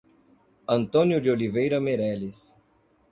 [0.67, 2.55] Antônio de Oliveira Meireles